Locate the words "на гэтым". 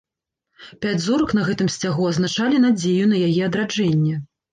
1.39-1.69